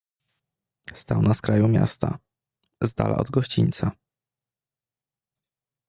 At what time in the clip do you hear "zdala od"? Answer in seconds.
2.83-3.31